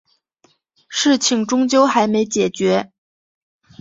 [0.89, 2.91] 事情终究还没解决